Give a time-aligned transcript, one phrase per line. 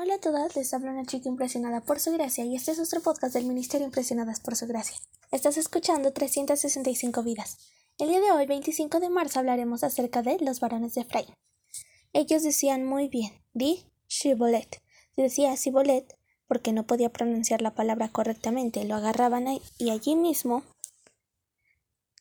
[0.00, 3.00] Hola a todas, les habla una chica impresionada por su gracia y este es nuestro
[3.00, 4.96] podcast del Ministerio Impresionadas por su gracia.
[5.32, 7.58] Estás escuchando 365 vidas.
[7.98, 11.34] El día de hoy, 25 de marzo, hablaremos acerca de los varones de Efraín.
[12.12, 14.80] Ellos decían muy bien, di Shibolet.
[15.16, 20.62] Decía Shibolet, porque no podía pronunciar la palabra correctamente, lo agarraban y allí mismo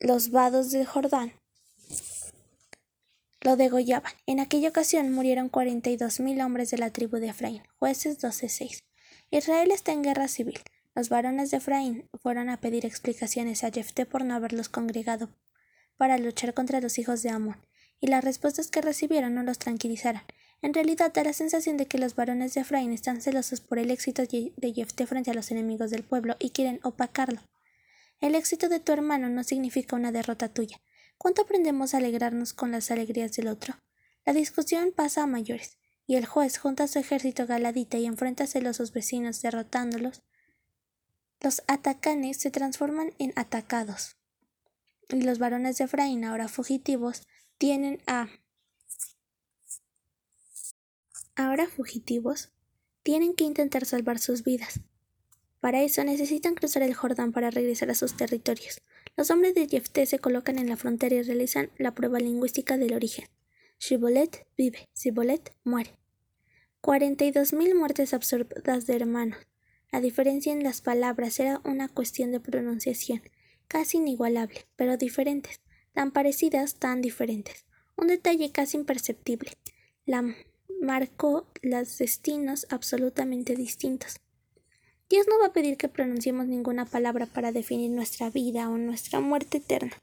[0.00, 1.34] los vados del Jordán
[3.40, 4.12] lo degollaban.
[4.26, 7.62] En aquella ocasión murieron cuarenta y dos mil hombres de la tribu de Efraín.
[7.78, 8.82] Jueces 12.6.
[9.30, 10.60] Israel está en guerra civil.
[10.94, 15.28] Los varones de Efraín fueron a pedir explicaciones a Jefté por no haberlos congregado
[15.96, 17.56] para luchar contra los hijos de Amón,
[18.00, 20.22] y las respuestas que recibieron no los tranquilizaron.
[20.62, 23.90] En realidad da la sensación de que los varones de Efraín están celosos por el
[23.90, 27.40] éxito de Jefté frente a los enemigos del pueblo y quieren opacarlo.
[28.20, 30.80] El éxito de tu hermano no significa una derrota tuya.
[31.18, 33.74] ¿Cuánto aprendemos a alegrarnos con las alegrías del otro?
[34.24, 35.76] La discusión pasa a mayores,
[36.06, 40.22] y el juez junta a su ejército galadita y enfrenta a celosos vecinos derrotándolos.
[41.40, 44.16] Los atacanes se transforman en atacados,
[45.08, 47.26] y los varones de Efraín, ahora fugitivos,
[47.58, 48.28] tienen a
[51.34, 52.50] ahora fugitivos,
[53.02, 54.80] tienen que intentar salvar sus vidas.
[55.60, 58.80] Para eso necesitan cruzar el Jordán para regresar a sus territorios.
[59.18, 62.94] Los hombres de Jefté se colocan en la frontera y realizan la prueba lingüística del
[62.94, 63.24] origen.
[63.80, 65.98] Shibolet vive, Sibolet muere.
[66.80, 69.40] Cuarenta y dos mil muertes absurdas de hermanos.
[69.90, 73.20] La diferencia en las palabras era una cuestión de pronunciación,
[73.66, 75.62] casi inigualable, pero diferentes,
[75.94, 77.64] tan parecidas, tan diferentes.
[77.96, 79.50] Un detalle casi imperceptible.
[80.06, 80.32] La
[80.80, 84.20] marcó los destinos absolutamente distintos.
[85.10, 89.20] Dios no va a pedir que pronunciemos ninguna palabra para definir nuestra vida o nuestra
[89.20, 90.02] muerte eterna,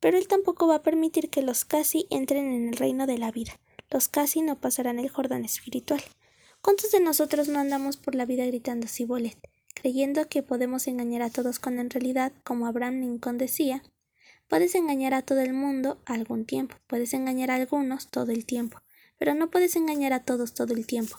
[0.00, 3.30] pero Él tampoco va a permitir que los casi entren en el reino de la
[3.30, 3.60] vida.
[3.90, 6.02] Los casi no pasarán el Jordán espiritual.
[6.62, 9.36] ¿Cuántos de nosotros no andamos por la vida gritando Sibolet,
[9.74, 13.82] creyendo que podemos engañar a todos cuando en realidad, como Abraham Lincoln decía,
[14.48, 18.80] puedes engañar a todo el mundo algún tiempo, puedes engañar a algunos todo el tiempo,
[19.18, 21.18] pero no puedes engañar a todos todo el tiempo.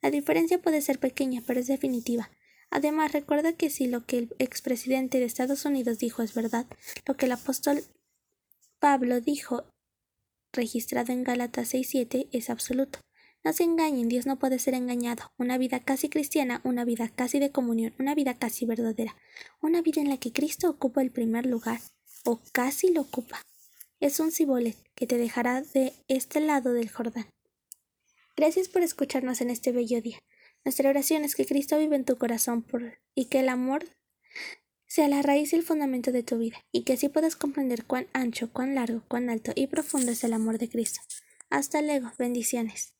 [0.00, 2.30] La diferencia puede ser pequeña, pero es definitiva.
[2.72, 6.66] Además, recuerda que si lo que el expresidente de Estados Unidos dijo es verdad,
[7.06, 7.84] lo que el apóstol
[8.78, 9.66] Pablo dijo,
[10.54, 12.98] registrado en Gálatas 6.7, es absoluto.
[13.44, 15.32] No se engañen, Dios no puede ser engañado.
[15.36, 19.16] Una vida casi cristiana, una vida casi de comunión, una vida casi verdadera,
[19.60, 21.80] una vida en la que Cristo ocupa el primer lugar,
[22.24, 23.42] o casi lo ocupa.
[24.00, 27.26] Es un cibolet que te dejará de este lado del Jordán.
[28.34, 30.20] Gracias por escucharnos en este bello día.
[30.64, 32.64] Nuestra oración es que Cristo vive en tu corazón
[33.14, 33.84] y que el amor
[34.86, 38.08] sea la raíz y el fundamento de tu vida, y que así puedas comprender cuán
[38.12, 41.00] ancho, cuán largo, cuán alto y profundo es el amor de Cristo.
[41.48, 42.91] Hasta luego, bendiciones.